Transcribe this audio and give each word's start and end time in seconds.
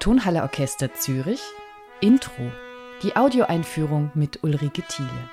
Tonhalle 0.00 0.40
Orchester 0.40 0.94
Zürich 0.94 1.42
Intro 2.00 2.50
Die 3.02 3.16
Audioeinführung 3.16 4.10
mit 4.14 4.42
Ulrike 4.42 4.80
Thiele 4.88 5.28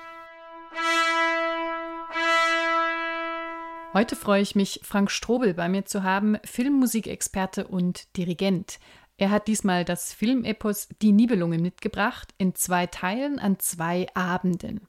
Heute 3.94 4.18
freue 4.18 4.42
ich 4.42 4.56
mich, 4.56 4.82
Frank 4.84 5.10
Strobel 5.10 5.54
bei 5.54 5.70
mir 5.70 5.86
zu 5.86 6.04
haben, 6.04 6.38
Filmmusikexperte 6.44 7.66
und 7.66 8.18
Dirigent. 8.18 8.80
Er 9.16 9.32
hat 9.32 9.48
diesmal 9.48 9.86
das 9.86 10.12
Filmepos 10.12 10.90
Die 11.02 11.14
Nibelungen 11.14 11.62
mitgebracht, 11.62 12.34
in 12.38 12.54
zwei 12.54 12.88
Teilen 12.88 13.40
an 13.40 13.60
zwei 13.60 14.08
Abenden. 14.16 14.82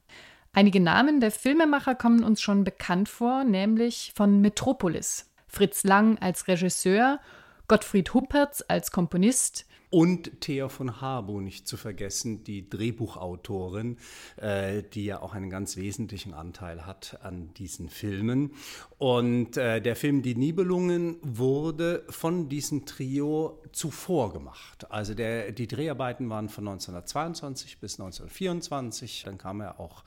Einige 0.51 0.81
Namen 0.81 1.21
der 1.21 1.31
Filmemacher 1.31 1.95
kommen 1.95 2.25
uns 2.25 2.41
schon 2.41 2.65
bekannt 2.65 3.07
vor, 3.07 3.45
nämlich 3.45 4.11
von 4.13 4.41
Metropolis. 4.41 5.31
Fritz 5.47 5.85
Lang 5.85 6.17
als 6.19 6.49
Regisseur, 6.49 7.21
Gottfried 7.69 8.15
Huppertz 8.15 8.63
als 8.67 8.89
Komponist, 8.89 9.67
und 9.91 10.41
Thea 10.41 10.69
von 10.69 11.01
Harbo 11.01 11.41
nicht 11.41 11.67
zu 11.67 11.75
vergessen, 11.75 12.43
die 12.43 12.69
Drehbuchautorin, 12.69 13.97
äh, 14.37 14.83
die 14.83 15.05
ja 15.05 15.21
auch 15.21 15.33
einen 15.33 15.49
ganz 15.49 15.77
wesentlichen 15.77 16.33
Anteil 16.33 16.85
hat 16.85 17.19
an 17.23 17.53
diesen 17.55 17.89
Filmen. 17.89 18.53
Und 18.99 19.57
äh, 19.57 19.81
der 19.81 19.95
Film 19.95 20.21
Die 20.21 20.35
Nibelungen 20.35 21.17
wurde 21.21 22.03
von 22.09 22.49
diesem 22.49 22.85
Trio 22.85 23.61
zuvor 23.71 24.31
gemacht. 24.31 24.91
Also 24.91 25.15
der, 25.15 25.51
die 25.51 25.67
Dreharbeiten 25.67 26.29
waren 26.29 26.49
von 26.49 26.67
1922 26.67 27.79
bis 27.79 27.99
1924. 27.99 29.23
Dann 29.25 29.39
kam 29.39 29.61
er 29.61 29.79
auch 29.79 30.03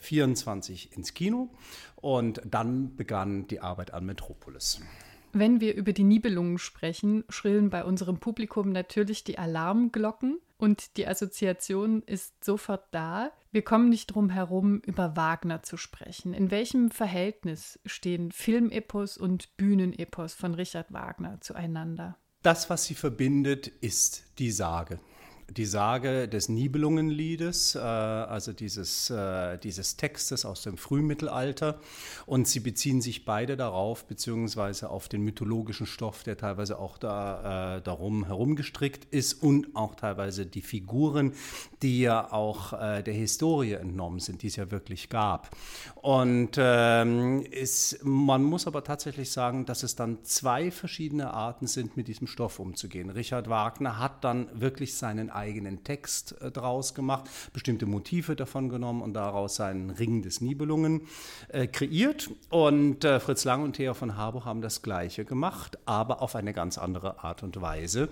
24 0.00 0.96
ins 0.96 1.12
Kino 1.12 1.50
und 1.96 2.40
dann 2.46 2.96
begann 2.96 3.46
die 3.46 3.60
Arbeit 3.60 3.92
an 3.92 4.06
Metropolis. 4.06 4.80
Wenn 5.32 5.60
wir 5.60 5.74
über 5.74 5.92
die 5.92 6.04
Nibelungen 6.04 6.58
sprechen, 6.58 7.24
schrillen 7.28 7.70
bei 7.70 7.84
unserem 7.84 8.18
Publikum 8.18 8.70
natürlich 8.70 9.24
die 9.24 9.38
Alarmglocken 9.38 10.38
und 10.56 10.96
die 10.96 11.06
Assoziation 11.06 12.02
ist 12.02 12.44
sofort 12.44 12.86
da. 12.90 13.30
Wir 13.52 13.62
kommen 13.62 13.88
nicht 13.88 14.08
drum 14.08 14.30
herum, 14.30 14.80
über 14.80 15.16
Wagner 15.16 15.62
zu 15.62 15.76
sprechen. 15.76 16.34
In 16.34 16.50
welchem 16.50 16.90
Verhältnis 16.90 17.78
stehen 17.86 18.32
Filmepos 18.32 19.16
und 19.16 19.56
Bühnenepos 19.56 20.34
von 20.34 20.54
Richard 20.54 20.92
Wagner 20.92 21.40
zueinander? 21.40 22.16
Das, 22.42 22.70
was 22.70 22.86
sie 22.86 22.94
verbindet, 22.94 23.68
ist 23.68 24.24
die 24.38 24.50
Sage 24.50 25.00
die 25.50 25.64
Sage 25.64 26.28
des 26.28 26.48
Nibelungenliedes, 26.48 27.74
äh, 27.74 27.78
also 27.78 28.52
dieses, 28.52 29.08
äh, 29.08 29.56
dieses 29.58 29.96
Textes 29.96 30.44
aus 30.44 30.62
dem 30.62 30.76
Frühmittelalter. 30.76 31.80
Und 32.26 32.46
sie 32.46 32.60
beziehen 32.60 33.00
sich 33.00 33.24
beide 33.24 33.56
darauf, 33.56 34.04
beziehungsweise 34.04 34.90
auf 34.90 35.08
den 35.08 35.22
mythologischen 35.22 35.86
Stoff, 35.86 36.22
der 36.22 36.36
teilweise 36.36 36.78
auch 36.78 36.98
da, 36.98 37.76
äh, 37.76 37.82
darum 37.82 38.26
herumgestrickt 38.26 39.06
ist 39.06 39.42
und 39.42 39.74
auch 39.74 39.94
teilweise 39.94 40.44
die 40.44 40.60
Figuren, 40.60 41.32
die 41.82 42.00
ja 42.00 42.30
auch 42.32 42.74
äh, 42.74 43.02
der 43.02 43.14
Historie 43.14 43.72
entnommen 43.72 44.20
sind, 44.20 44.42
die 44.42 44.48
es 44.48 44.56
ja 44.56 44.70
wirklich 44.70 45.08
gab. 45.08 45.56
Und 45.94 46.56
ähm, 46.58 47.42
ist, 47.50 48.04
man 48.04 48.42
muss 48.42 48.66
aber 48.66 48.84
tatsächlich 48.84 49.30
sagen, 49.32 49.64
dass 49.64 49.82
es 49.82 49.96
dann 49.96 50.24
zwei 50.24 50.70
verschiedene 50.70 51.32
Arten 51.32 51.66
sind, 51.66 51.96
mit 51.96 52.08
diesem 52.08 52.26
Stoff 52.26 52.58
umzugehen. 52.58 53.08
Richard 53.08 53.48
Wagner 53.48 53.98
hat 53.98 54.24
dann 54.24 54.48
wirklich 54.52 54.94
seinen 54.94 55.30
eigenen 55.38 55.84
Text 55.84 56.40
äh, 56.42 56.50
draus 56.50 56.94
gemacht, 56.94 57.30
bestimmte 57.52 57.86
Motive 57.86 58.36
davon 58.36 58.68
genommen 58.68 59.00
und 59.00 59.14
daraus 59.14 59.56
seinen 59.56 59.90
Ring 59.90 60.22
des 60.22 60.40
Nibelungen 60.40 61.02
äh, 61.48 61.66
kreiert. 61.66 62.30
Und 62.50 63.04
äh, 63.04 63.20
Fritz 63.20 63.44
Lang 63.44 63.62
und 63.62 63.74
Thea 63.74 63.94
von 63.94 64.16
Harburg 64.16 64.44
haben 64.44 64.60
das 64.60 64.82
Gleiche 64.82 65.24
gemacht, 65.24 65.78
aber 65.86 66.20
auf 66.20 66.34
eine 66.34 66.52
ganz 66.52 66.76
andere 66.76 67.22
Art 67.24 67.42
und 67.42 67.60
Weise. 67.60 68.08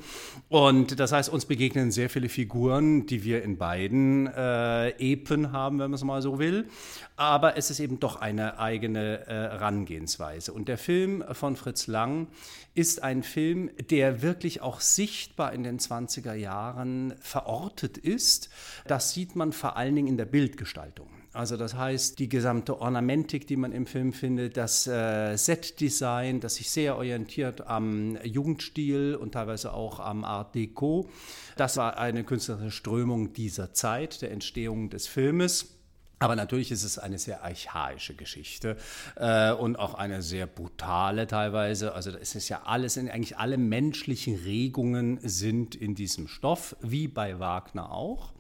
Und 0.49 0.99
das 1.01 1.13
heißt, 1.13 1.29
uns 1.29 1.45
begegnen 1.45 1.91
sehr 1.91 2.09
viele 2.09 2.29
Figuren, 2.29 3.07
die 3.07 3.25
wir 3.25 3.43
in 3.43 3.59
beiden 3.59 4.27
äh, 4.29 4.91
Epen 4.91 5.53
haben, 5.53 5.79
wenn 5.79 5.91
man 5.91 5.95
es 5.95 6.05
mal 6.05 6.23
so 6.23 6.39
will. 6.39 6.69
Aber 7.17 7.57
es 7.57 7.71
ist 7.71 7.81
eben 7.81 7.99
doch 7.99 8.17
eine 8.17 8.59
eigene 8.59 9.27
äh, 9.27 9.57
Herangehensweise. 9.57 10.53
Und 10.53 10.69
der 10.69 10.79
Film 10.79 11.25
von 11.33 11.57
Fritz 11.57 11.87
Lang 11.87 12.29
ist 12.75 13.03
ein 13.03 13.23
Film, 13.23 13.71
der 13.91 14.21
wirklich 14.21 14.61
auch 14.61 14.81
sichtbar 14.81 15.53
in 15.53 15.65
den 15.65 15.79
20er 15.79 16.35
Jahren 16.35 17.15
verortet 17.21 17.99
ist. 17.99 18.51
Das 18.87 19.13
sieht 19.13 19.37
man 19.37 19.53
vor 19.53 19.77
allen 19.77 19.95
Dingen 19.95 20.09
in 20.09 20.17
der 20.17 20.25
Bildgestaltung. 20.25 21.09
Also 21.37 21.59
das 21.59 21.75
heißt, 21.75 22.19
die 22.19 22.31
gesamte 22.31 22.81
Ornamentik, 22.81 23.47
die 23.47 23.57
man 23.57 23.73
im 23.73 23.87
Film 23.87 24.15
findet, 24.15 24.57
das 24.57 24.87
äh, 24.87 25.37
Setdesign, 25.37 26.41
das 26.41 26.55
sich 26.55 26.71
sehr 26.71 26.97
orientiert 26.97 27.67
am 27.67 28.17
Jugendstil 28.25 29.15
und 29.15 29.33
teilweise 29.33 29.75
auch 29.75 30.01
am 30.01 30.25
Art 30.25 30.55
Deco, 30.55 31.11
das 31.57 31.77
war 31.77 31.99
eine 31.99 32.25
künstlerische 32.25 32.71
Strömung 32.71 33.35
dieser 33.35 33.75
Zeit, 33.75 34.23
der 34.23 34.31
Entstehung 34.31 34.89
des 34.89 35.07
Filmes. 35.07 35.76
Aber 36.19 36.35
natürlich 36.35 36.73
ist 36.73 36.83
es 36.83 36.99
eine 36.99 37.19
sehr 37.19 37.45
archaische 37.45 38.15
Geschichte 38.15 38.79
äh, 39.17 39.53
und 39.53 39.77
auch 39.79 39.95
eine 39.95 40.23
sehr 40.23 40.47
brutale 40.47 41.27
teilweise. 41.27 41.93
Also 41.93 42.11
es 42.11 42.35
ist 42.35 42.49
ja 42.49 42.63
alles, 42.65 42.97
eigentlich 42.97 43.37
alle 43.37 43.59
menschlichen 43.59 44.37
Regungen 44.37 45.19
sind 45.23 45.75
in 45.75 45.95
diesem 45.95 46.27
Stoff, 46.27 46.75
wie 46.81 47.07
bei 47.07 47.39
Wagner 47.39 47.93
auch. 47.93 48.33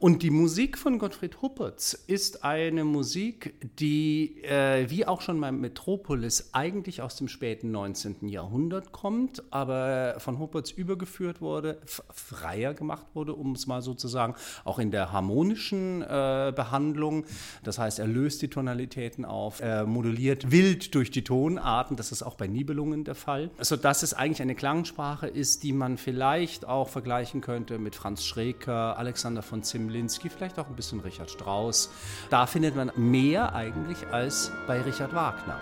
Und 0.00 0.22
die 0.22 0.30
Musik 0.30 0.78
von 0.78 0.98
Gottfried 0.98 1.42
Huppertz 1.42 1.92
ist 1.92 2.42
eine 2.42 2.84
Musik, 2.84 3.54
die, 3.78 4.42
äh, 4.44 4.88
wie 4.88 5.06
auch 5.06 5.20
schon 5.20 5.38
beim 5.38 5.60
Metropolis, 5.60 6.48
eigentlich 6.52 7.02
aus 7.02 7.16
dem 7.16 7.28
späten 7.28 7.70
19. 7.70 8.26
Jahrhundert 8.28 8.92
kommt, 8.92 9.42
aber 9.50 10.14
von 10.16 10.38
Huppertz 10.38 10.70
übergeführt 10.70 11.42
wurde, 11.42 11.82
freier 11.84 12.72
gemacht 12.72 13.08
wurde, 13.12 13.34
um 13.34 13.52
es 13.52 13.66
mal 13.66 13.82
so 13.82 13.92
zu 13.92 14.08
sagen, 14.08 14.36
auch 14.64 14.78
in 14.78 14.90
der 14.90 15.12
harmonischen 15.12 16.00
äh, 16.00 16.50
Behandlung. 16.56 17.26
Das 17.62 17.78
heißt, 17.78 17.98
er 17.98 18.06
löst 18.06 18.40
die 18.40 18.48
Tonalitäten 18.48 19.26
auf, 19.26 19.60
er 19.60 19.84
moduliert 19.84 20.50
wild 20.50 20.94
durch 20.94 21.10
die 21.10 21.24
Tonarten, 21.24 21.98
das 21.98 22.10
ist 22.10 22.22
auch 22.22 22.36
bei 22.36 22.46
Nibelungen 22.46 23.04
der 23.04 23.16
Fall, 23.16 23.50
sodass 23.60 24.02
es 24.02 24.14
eigentlich 24.14 24.40
eine 24.40 24.54
Klangsprache 24.54 25.26
ist, 25.26 25.62
die 25.62 25.74
man 25.74 25.98
vielleicht 25.98 26.66
auch 26.66 26.88
vergleichen 26.88 27.42
könnte 27.42 27.78
mit 27.78 27.94
Franz 27.94 28.24
Schreker, 28.24 28.96
Alexander 28.96 29.42
von 29.42 29.62
Zimmel, 29.62 29.89
Linsky, 29.90 30.30
vielleicht 30.30 30.58
auch 30.58 30.68
ein 30.68 30.76
bisschen 30.76 31.00
Richard 31.00 31.30
Strauss. 31.30 31.90
Da 32.30 32.46
findet 32.46 32.76
man 32.76 32.90
mehr 32.96 33.54
eigentlich 33.54 34.06
als 34.08 34.50
bei 34.66 34.80
Richard 34.80 35.14
Wagner. 35.14 35.58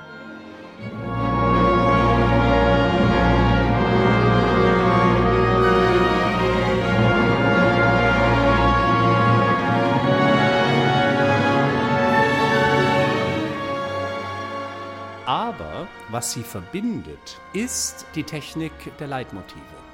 Aber 15.27 15.87
was 16.11 16.33
sie 16.33 16.43
verbindet, 16.43 17.39
ist 17.53 18.07
die 18.15 18.25
Technik 18.25 18.73
der 18.99 19.09
Leitmotive. 19.09 19.88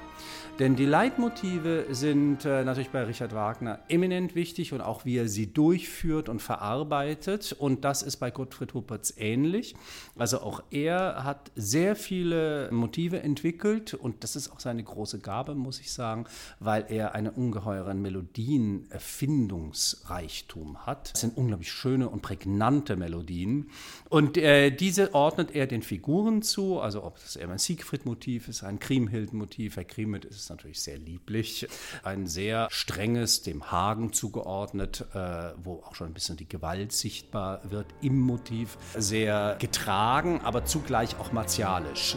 Denn 0.60 0.76
die 0.76 0.87
Leitmotive 0.87 1.87
sind 1.91 2.44
äh, 2.44 2.62
natürlich 2.62 2.91
bei 2.91 3.03
Richard 3.03 3.34
Wagner 3.34 3.81
eminent 3.88 4.37
wichtig 4.37 4.72
und 4.72 4.82
auch 4.82 5.04
wie 5.04 5.16
er 5.16 5.26
sie 5.26 5.53
durchführt 5.53 6.28
und 6.28 6.41
verarbeitet. 6.41 7.56
Und 7.59 7.84
das 7.84 8.03
ist 8.03 8.19
bei 8.19 8.31
Gottfried 8.31 8.72
Huppertz 8.72 9.15
ähnlich. 9.16 9.75
Also 10.16 10.42
auch 10.42 10.62
er 10.70 11.25
hat 11.25 11.50
sehr 11.56 11.97
viele 11.97 12.70
Motive 12.70 13.20
entwickelt 13.20 13.94
und 13.94 14.22
das 14.22 14.37
ist 14.37 14.53
auch 14.53 14.60
seine 14.60 14.84
große 14.84 15.19
Gabe, 15.19 15.56
muss 15.56 15.81
ich 15.81 15.92
sagen, 15.92 16.26
weil 16.60 16.86
er 16.88 17.16
einen 17.16 17.32
ungeheuren 17.32 18.00
Melodienerfindungsreichtum 18.00 20.86
hat. 20.86 21.15
Das 21.15 21.22
sind 21.22 21.36
unglaublich 21.36 21.72
schöne 21.72 22.09
und 22.09 22.22
prägnante 22.22 22.94
Melodien. 22.94 23.71
Und 24.09 24.36
äh, 24.36 24.71
diese 24.71 25.15
ordnet 25.15 25.53
er 25.53 25.66
den 25.66 25.82
Figuren 25.82 26.42
zu, 26.42 26.78
also 26.78 27.03
ob 27.03 27.16
das 27.16 27.34
eher 27.34 27.48
ein 27.48 27.59
Siegfried-Motiv 27.59 28.47
ist, 28.47 28.62
ein 28.62 28.78
Kriemhild-Motiv. 28.78 29.74
Herr 29.74 29.83
Kriemhild 29.83 30.24
ist 30.24 30.44
ist 30.45 30.51
natürlich 30.51 30.81
sehr 30.81 30.99
lieblich. 30.99 31.67
Ein 32.03 32.27
sehr 32.27 32.69
strenges, 32.71 33.43
dem 33.43 33.71
Hagen 33.71 34.13
zugeordnet, 34.13 35.07
äh, 35.15 35.53
wo 35.57 35.83
auch 35.85 35.95
schon 35.95 36.09
ein 36.09 36.15
bisschen 36.15 36.37
die 36.37 36.49
Gewalt 36.49 36.93
sichtbar 36.93 37.61
wird 37.71 37.87
im 38.03 38.21
Motiv. 38.21 38.77
Sehr 38.97 39.57
getragen, 39.59 40.41
aber 40.43 40.65
zugleich 40.65 41.19
auch 41.19 41.33
martialisch. 41.33 42.17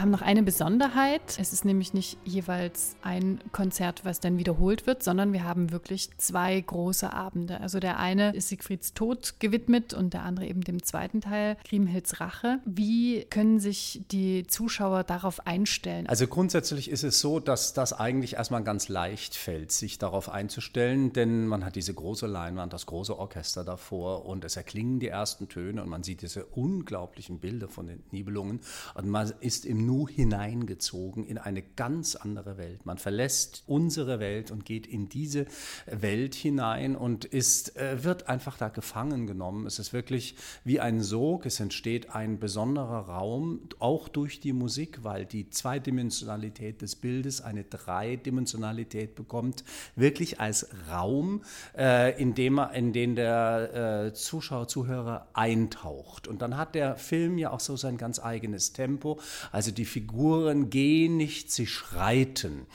Haben 0.00 0.10
haben 0.10 0.20
noch 0.20 0.26
eine 0.26 0.42
Besonderheit. 0.42 1.22
Es 1.38 1.52
ist 1.52 1.64
nämlich 1.64 1.94
nicht 1.94 2.18
jeweils 2.24 2.96
ein 3.02 3.40
Konzert, 3.52 4.04
was 4.04 4.20
dann 4.20 4.38
wiederholt 4.38 4.86
wird, 4.86 5.02
sondern 5.02 5.32
wir 5.32 5.44
haben 5.44 5.70
wirklich 5.72 6.10
zwei 6.18 6.60
große 6.60 7.12
Abende. 7.12 7.60
Also 7.60 7.78
der 7.80 7.98
eine 7.98 8.34
ist 8.34 8.48
Siegfrieds 8.48 8.94
Tod 8.94 9.34
gewidmet 9.38 9.94
und 9.94 10.14
der 10.14 10.22
andere 10.22 10.46
eben 10.46 10.62
dem 10.62 10.82
zweiten 10.82 11.20
Teil, 11.20 11.56
Kriemhilds 11.64 12.20
Rache. 12.20 12.58
Wie 12.64 13.26
können 13.30 13.60
sich 13.60 14.02
die 14.10 14.46
Zuschauer 14.46 15.04
darauf 15.04 15.46
einstellen? 15.46 16.06
Also 16.06 16.26
grundsätzlich 16.26 16.90
ist 16.90 17.04
es 17.04 17.20
so, 17.20 17.38
dass 17.38 17.72
das 17.72 17.92
eigentlich 17.92 18.34
erstmal 18.34 18.64
ganz 18.64 18.88
leicht 18.88 19.34
fällt, 19.34 19.72
sich 19.72 19.98
darauf 19.98 20.28
einzustellen, 20.28 21.12
denn 21.12 21.46
man 21.46 21.64
hat 21.64 21.76
diese 21.76 21.94
große 21.94 22.26
Leinwand, 22.26 22.72
das 22.72 22.86
große 22.86 23.16
Orchester 23.18 23.64
davor 23.64 24.26
und 24.26 24.44
es 24.44 24.56
erklingen 24.56 24.98
die 24.98 25.08
ersten 25.08 25.48
Töne 25.48 25.82
und 25.82 25.88
man 25.88 26.02
sieht 26.02 26.22
diese 26.22 26.46
unglaublichen 26.46 27.38
Bilder 27.38 27.68
von 27.68 27.86
den 27.86 28.02
Nibelungen 28.10 28.60
und 28.94 29.08
man 29.08 29.32
ist 29.40 29.64
im 29.64 29.86
Nu 29.90 30.06
hineingezogen 30.08 31.26
in 31.26 31.36
eine 31.36 31.62
ganz 31.62 32.14
andere 32.14 32.56
Welt. 32.56 32.86
Man 32.86 32.96
verlässt 32.96 33.64
unsere 33.66 34.20
Welt 34.20 34.52
und 34.52 34.64
geht 34.64 34.86
in 34.86 35.08
diese 35.08 35.46
Welt 35.86 36.36
hinein 36.36 36.94
und 36.94 37.24
ist, 37.24 37.76
äh, 37.76 38.04
wird 38.04 38.28
einfach 38.28 38.56
da 38.56 38.68
gefangen 38.68 39.26
genommen. 39.26 39.66
Es 39.66 39.80
ist 39.80 39.92
wirklich 39.92 40.36
wie 40.62 40.78
ein 40.78 41.02
Sog. 41.02 41.44
Es 41.44 41.58
entsteht 41.58 42.14
ein 42.14 42.38
besonderer 42.38 43.08
Raum, 43.08 43.62
auch 43.80 44.06
durch 44.06 44.38
die 44.38 44.52
Musik, 44.52 45.02
weil 45.02 45.26
die 45.26 45.50
Zweidimensionalität 45.50 46.82
des 46.82 46.94
Bildes 46.94 47.40
eine 47.40 47.64
Dreidimensionalität 47.64 49.16
bekommt, 49.16 49.64
wirklich 49.96 50.38
als 50.38 50.68
Raum, 50.88 51.42
äh, 51.76 52.16
in, 52.22 52.36
dem, 52.36 52.60
in 52.74 52.92
den 52.92 53.16
der 53.16 54.04
äh, 54.06 54.12
Zuschauer, 54.12 54.68
Zuhörer 54.68 55.26
eintaucht. 55.32 56.28
Und 56.28 56.42
dann 56.42 56.56
hat 56.56 56.76
der 56.76 56.94
Film 56.94 57.38
ja 57.38 57.50
auch 57.50 57.58
so 57.58 57.76
sein 57.76 57.96
ganz 57.96 58.20
eigenes 58.20 58.72
Tempo. 58.72 59.18
Also 59.50 59.72
die 59.79 59.79
Figuren 59.84 60.70
gehen 60.70 61.16
nicht, 61.16 61.50
sie 61.50 61.66
schreiten. 61.66 62.66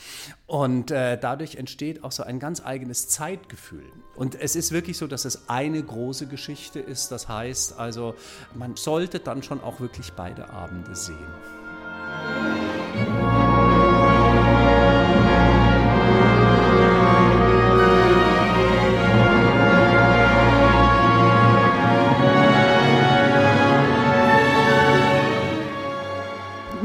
Und 0.47 0.91
äh, 0.91 1.17
dadurch 1.19 1.55
entsteht 1.55 2.03
auch 2.03 2.11
so 2.11 2.23
ein 2.23 2.39
ganz 2.39 2.63
eigenes 2.63 3.09
Zeitgefühl. 3.09 3.85
Und 4.15 4.35
es 4.35 4.55
ist 4.55 4.71
wirklich 4.71 4.97
so, 4.97 5.07
dass 5.07 5.25
es 5.25 5.49
eine 5.49 5.81
große 5.81 6.27
Geschichte 6.27 6.79
ist. 6.79 7.09
Das 7.09 7.27
heißt 7.27 7.79
also, 7.79 8.15
man 8.53 8.75
sollte 8.75 9.19
dann 9.19 9.43
schon 9.43 9.61
auch 9.61 9.79
wirklich 9.79 10.13
beide 10.13 10.49
Abende 10.49 10.95
sehen. 10.95 11.64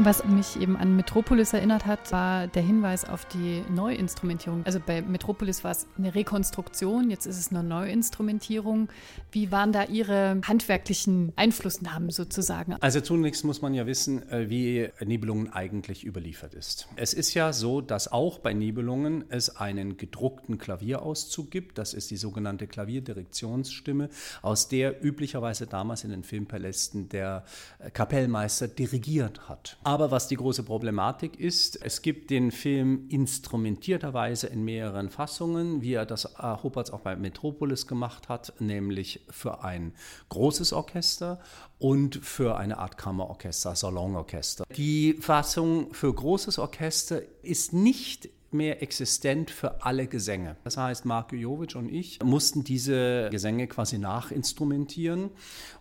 Was 0.03 0.25
mich 0.25 0.59
eben 0.59 0.77
an 0.77 0.95
Metropolis 0.95 1.53
erinnert 1.53 1.85
hat, 1.85 2.11
war 2.11 2.47
der 2.47 2.63
Hinweis 2.63 3.05
auf 3.05 3.25
die 3.25 3.61
Neuinstrumentierung. 3.69 4.65
Also 4.65 4.79
bei 4.83 5.03
Metropolis 5.03 5.63
war 5.63 5.69
es 5.69 5.85
eine 5.95 6.15
Rekonstruktion, 6.15 7.11
jetzt 7.11 7.27
ist 7.27 7.37
es 7.37 7.51
eine 7.51 7.61
Neuinstrumentierung. 7.61 8.89
Wie 9.31 9.51
waren 9.51 9.71
da 9.71 9.83
Ihre 9.83 10.41
handwerklichen 10.47 11.33
Einflussnahmen 11.35 12.09
sozusagen? 12.09 12.77
Also 12.79 13.01
zunächst 13.01 13.45
muss 13.45 13.61
man 13.61 13.75
ja 13.75 13.85
wissen, 13.85 14.27
äh, 14.31 14.49
wie 14.49 14.89
Nibelungen 15.05 15.53
eigentlich 15.53 16.03
überliefert 16.03 16.55
ist. 16.55 16.87
Es 16.95 17.13
ist 17.13 17.35
ja 17.35 17.53
so, 17.53 17.79
dass 17.79 18.11
auch 18.11 18.39
bei 18.39 18.53
Nibelungen 18.53 19.25
es 19.29 19.55
einen 19.55 19.97
gedruckten 19.97 20.57
Klavierauszug 20.57 21.51
gibt. 21.51 21.77
Das 21.77 21.93
ist 21.93 22.09
die 22.09 22.17
sogenannte 22.17 22.65
Klavierdirektionsstimme, 22.65 24.09
aus 24.41 24.67
der 24.67 25.05
üblicherweise 25.05 25.67
damals 25.67 26.03
in 26.05 26.09
den 26.09 26.23
Filmpalästen 26.23 27.07
der 27.07 27.45
Kapellmeister 27.93 28.67
dirigiert 28.67 29.47
hat. 29.47 29.77
Aber 29.91 30.09
was 30.09 30.29
die 30.29 30.37
große 30.37 30.63
Problematik 30.63 31.37
ist, 31.37 31.83
es 31.83 32.01
gibt 32.01 32.29
den 32.29 32.51
Film 32.51 33.09
instrumentierterweise 33.09 34.47
in 34.47 34.63
mehreren 34.63 35.09
Fassungen, 35.09 35.81
wie 35.81 35.95
er 35.95 36.05
das 36.05 36.23
äh, 36.23 36.55
Hopperts 36.63 36.91
auch 36.91 37.01
bei 37.01 37.17
Metropolis 37.17 37.87
gemacht 37.87 38.29
hat, 38.29 38.53
nämlich 38.59 39.25
für 39.29 39.65
ein 39.65 39.93
großes 40.29 40.71
Orchester 40.71 41.41
und 41.77 42.15
für 42.15 42.55
eine 42.55 42.77
Art 42.77 42.97
Kammerorchester, 42.97 43.75
Salonorchester. 43.75 44.63
Die 44.77 45.15
Fassung 45.19 45.93
für 45.93 46.13
großes 46.13 46.57
Orchester 46.57 47.21
ist 47.43 47.73
nicht 47.73 48.29
mehr 48.53 48.81
existent 48.81 49.51
für 49.51 49.83
alle 49.83 50.07
Gesänge. 50.07 50.57
Das 50.63 50.77
heißt, 50.77 51.05
Mark 51.05 51.33
Jovic 51.33 51.75
und 51.75 51.89
ich 51.91 52.21
mussten 52.23 52.63
diese 52.63 53.29
Gesänge 53.29 53.67
quasi 53.67 53.97
nachinstrumentieren 53.97 55.29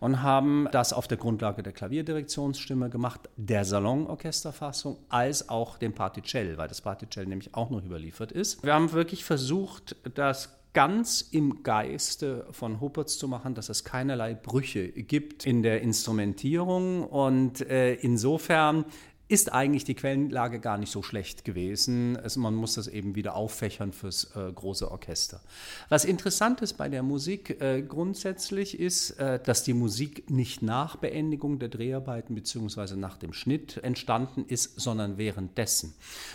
und 0.00 0.22
haben 0.22 0.68
das 0.72 0.92
auf 0.92 1.08
der 1.08 1.18
Grundlage 1.18 1.62
der 1.62 1.72
Klavierdirektionsstimme 1.72 2.90
gemacht, 2.90 3.28
der 3.36 3.64
Salonorchesterfassung, 3.64 4.98
als 5.08 5.48
auch 5.48 5.78
dem 5.78 5.92
Particell, 5.92 6.58
weil 6.58 6.68
das 6.68 6.80
Particell 6.80 7.26
nämlich 7.26 7.54
auch 7.54 7.70
noch 7.70 7.84
überliefert 7.84 8.32
ist. 8.32 8.62
Wir 8.62 8.74
haben 8.74 8.92
wirklich 8.92 9.24
versucht, 9.24 9.96
das 10.14 10.60
ganz 10.72 11.20
im 11.32 11.62
Geiste 11.62 12.46
von 12.52 12.80
Huppertz 12.80 13.18
zu 13.18 13.26
machen, 13.26 13.54
dass 13.54 13.68
es 13.68 13.84
keinerlei 13.84 14.34
Brüche 14.34 14.88
gibt 14.88 15.46
in 15.46 15.62
der 15.62 15.82
Instrumentierung 15.82 17.02
und 17.04 17.60
äh, 17.62 17.94
insofern 17.94 18.84
ist 19.30 19.52
eigentlich 19.52 19.84
die 19.84 19.94
Quellenlage 19.94 20.58
gar 20.58 20.76
nicht 20.76 20.90
so 20.90 21.02
schlecht 21.02 21.44
gewesen. 21.44 22.16
Also 22.16 22.40
man 22.40 22.56
muss 22.56 22.74
das 22.74 22.88
eben 22.88 23.14
wieder 23.14 23.36
auffächern 23.36 23.92
fürs 23.92 24.24
äh, 24.34 24.50
große 24.52 24.90
Orchester. 24.90 25.40
Was 25.88 26.04
interessant 26.04 26.62
ist 26.62 26.72
bei 26.74 26.88
der 26.88 27.04
Musik 27.04 27.60
äh, 27.60 27.82
grundsätzlich 27.82 28.78
ist, 28.78 29.12
äh, 29.20 29.38
dass 29.38 29.62
die 29.62 29.72
Musik 29.72 30.28
nicht 30.30 30.62
nach 30.62 30.96
Beendigung 30.96 31.60
der 31.60 31.68
Dreharbeiten 31.68 32.34
bzw. 32.34 32.96
nach 32.96 33.18
dem 33.18 33.32
Schnitt 33.32 33.76
entstanden 33.84 34.46
ist, 34.48 34.80
sondern 34.80 35.16
währenddessen. 35.16 35.94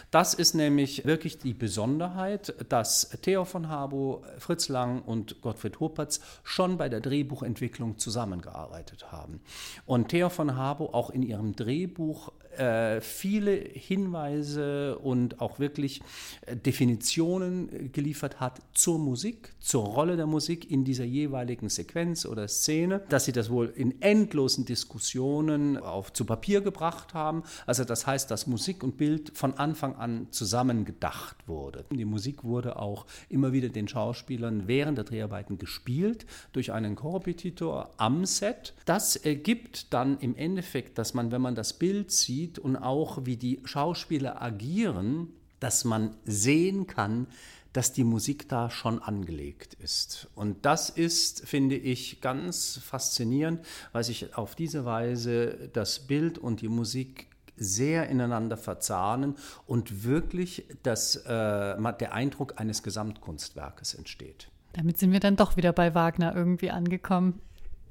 Das 0.10 0.34
ist 0.34 0.56
nämlich 0.56 1.04
wirklich 1.04 1.38
die 1.38 1.54
Besonderheit, 1.54 2.56
dass 2.70 3.10
Theo 3.22 3.44
von 3.44 3.68
Habo, 3.68 4.24
Fritz 4.38 4.70
Lang 4.70 5.02
und 5.02 5.42
Gottfried 5.42 5.82
Huppertz 5.82 6.22
schon 6.44 6.78
bei 6.78 6.88
der 6.88 7.02
Drehbuchentwicklung 7.02 7.98
zusammengearbeitet 7.98 9.12
haben. 9.12 9.42
Und 9.86 10.08
Theo 10.08 10.30
von 10.30 10.56
Habo 10.56 10.86
auch 10.94 11.10
in 11.10 11.24
ihrem 11.24 11.58
Drehbuch 11.58 12.32
äh, 12.60 13.02
viele 13.02 13.52
Hinweise 13.52 14.98
und 15.00 15.42
auch 15.42 15.60
wirklich 15.60 16.02
äh, 16.46 16.56
Definitionen 16.56 17.70
äh, 17.70 17.88
geliefert 17.90 18.40
hat 18.40 18.62
zur 18.74 19.00
Musik, 19.00 19.54
zur 19.60 19.86
Rolle 19.86 20.16
der 20.16 20.28
Musik 20.28 20.70
in 20.70 20.84
dieser 20.84 21.06
jeweiligen 21.06 21.70
Sequenz 21.70 22.26
oder 22.26 22.48
Szene, 22.48 23.02
dass 23.10 23.26
sie 23.26 23.32
das 23.32 23.50
wohl 23.50 23.72
in 23.76 24.02
endlosen 24.02 24.66
Diskussionen 24.66 25.78
auf 25.78 26.14
zu 26.14 26.26
Papier 26.26 26.62
gebracht 26.62 27.14
haben. 27.14 27.44
Also 27.66 27.84
das 27.84 28.08
heißt, 28.08 28.30
dass 28.32 28.48
Musik 28.48 28.84
und 28.84 28.98
Bild 28.98 29.32
von 29.38 29.54
Anfang 29.56 29.96
an 29.96 30.28
zusammen 30.32 30.86
gedacht 30.86 31.48
wurde. 31.48 31.86
Die 31.92 32.06
Musik 32.06 32.44
wurde 32.44 32.80
auch 32.80 33.06
immer 33.30 33.54
wieder 33.54 33.70
den 33.70 33.88
Schauspielern 33.88 34.68
während 34.68 34.98
der 34.98 35.06
Dreharbeiten 35.06 35.58
gespielt 35.58 36.26
durch 36.54 36.72
einen 36.72 36.96
Korrepetitor 36.96 37.92
am 37.98 38.26
Set. 38.26 38.74
Das 38.86 39.16
ergibt 39.16 39.94
dann 39.94 40.18
im 40.20 40.36
Endeffekt, 40.36 40.98
dass 40.98 41.14
man, 41.14 41.32
wenn 41.32 41.42
man 41.42 41.56
das 41.56 41.74
Bild 41.74 42.12
sieht, 42.12 42.45
sieht 42.46 42.60
und 42.60 42.76
auch 42.76 43.26
wie 43.26 43.38
die 43.38 43.60
Schauspieler 43.66 44.42
agieren, 44.42 45.30
dass 45.60 45.84
man 45.84 46.16
sehen 46.26 46.86
kann, 46.86 47.28
dass 47.74 47.92
die 47.92 48.04
Musik 48.04 48.48
da 48.48 48.70
schon 48.70 49.02
angelegt 49.02 49.74
ist. 49.74 50.28
Und 50.36 50.66
das 50.66 50.90
ist, 50.90 51.46
finde 51.46 51.76
ich, 51.76 52.22
ganz 52.22 52.78
faszinierend, 52.78 53.66
weil 53.92 54.04
sich 54.04 54.38
auf 54.38 54.56
diese 54.56 54.86
Weise 54.86 55.70
das 55.74 56.08
Bild 56.08 56.38
und 56.38 56.62
die 56.62 56.70
Musik 56.70 57.28
sehr 57.58 58.08
ineinander 58.10 58.58
verzahnen 58.58 59.36
und 59.66 60.04
wirklich 60.04 60.66
das, 60.84 61.16
äh, 61.16 61.28
der 61.30 62.14
Eindruck 62.14 62.60
eines 62.60 62.84
Gesamtkunstwerkes 62.84 63.94
entsteht. 63.94 64.50
Damit 64.74 64.98
sind 64.98 65.12
wir 65.12 65.22
dann 65.22 65.38
doch 65.38 65.58
wieder 65.58 65.74
bei 65.74 65.96
Wagner 65.96 66.36
irgendwie 66.36 66.70
angekommen. 66.70 67.42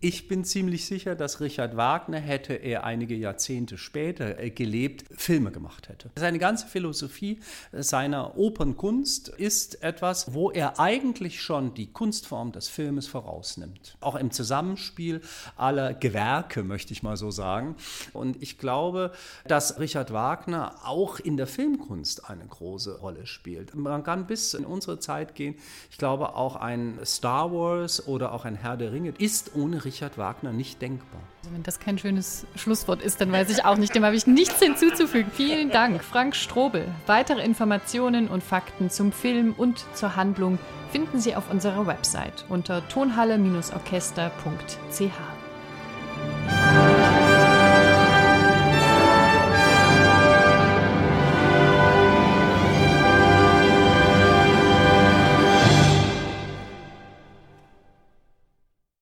Ich 0.04 0.28
bin 0.28 0.44
ziemlich 0.44 0.84
sicher, 0.84 1.14
dass 1.14 1.40
Richard 1.40 1.78
Wagner, 1.78 2.18
hätte 2.18 2.52
er 2.52 2.84
einige 2.84 3.14
Jahrzehnte 3.14 3.78
später 3.78 4.38
äh, 4.38 4.50
gelebt, 4.50 5.06
Filme 5.16 5.50
gemacht 5.50 5.88
hätte. 5.88 6.10
Seine 6.16 6.38
ganze 6.38 6.66
Philosophie 6.66 7.40
seiner 7.72 8.36
Opernkunst 8.36 9.30
ist 9.30 9.82
etwas, 9.82 10.34
wo 10.34 10.50
er 10.50 10.78
eigentlich 10.78 11.40
schon 11.40 11.72
die 11.72 11.86
Kunstform 11.86 12.52
des 12.52 12.68
Filmes 12.68 13.06
vorausnimmt. 13.06 13.96
Auch 14.00 14.16
im 14.16 14.30
Zusammenspiel 14.30 15.22
aller 15.56 15.94
Gewerke, 15.94 16.64
möchte 16.64 16.92
ich 16.92 17.02
mal 17.02 17.16
so 17.16 17.30
sagen. 17.30 17.74
Und 18.12 18.42
ich 18.42 18.58
glaube, 18.58 19.10
dass 19.46 19.80
Richard 19.80 20.12
Wagner 20.12 20.80
auch 20.84 21.18
in 21.18 21.38
der 21.38 21.46
Filmkunst 21.46 22.28
eine 22.28 22.44
große 22.44 22.98
Rolle 22.98 23.26
spielt. 23.26 23.74
Man 23.74 24.04
kann 24.04 24.26
bis 24.26 24.52
in 24.52 24.66
unsere 24.66 24.98
Zeit 24.98 25.34
gehen. 25.34 25.54
Ich 25.90 25.96
glaube, 25.96 26.34
auch 26.34 26.56
ein 26.56 26.98
Star 27.06 27.50
Wars 27.50 28.06
oder 28.06 28.32
auch 28.32 28.44
ein 28.44 28.56
Herr 28.56 28.76
der 28.76 28.92
Ringe 28.92 29.14
ist 29.16 29.54
ohne 29.54 29.82
Richard 29.82 29.93
Richard 29.94 30.18
Wagner 30.18 30.52
nicht 30.52 30.82
denkbar. 30.82 31.20
Also 31.38 31.54
wenn 31.54 31.62
das 31.62 31.78
kein 31.78 31.98
schönes 31.98 32.48
Schlusswort 32.56 33.00
ist, 33.00 33.20
dann 33.20 33.30
weiß 33.30 33.48
ich 33.50 33.64
auch 33.64 33.76
nicht. 33.76 33.94
Dem 33.94 34.04
habe 34.04 34.16
ich 34.16 34.26
nichts 34.26 34.58
hinzuzufügen. 34.58 35.30
Vielen 35.32 35.70
Dank, 35.70 36.02
Frank 36.02 36.34
Strobel. 36.34 36.88
Weitere 37.06 37.44
Informationen 37.44 38.26
und 38.26 38.42
Fakten 38.42 38.90
zum 38.90 39.12
Film 39.12 39.54
und 39.56 39.84
zur 39.94 40.16
Handlung 40.16 40.58
finden 40.90 41.20
Sie 41.20 41.36
auf 41.36 41.48
unserer 41.48 41.86
Website 41.86 42.44
unter 42.48 42.88
tonhalle-orchester.ch. 42.88 45.43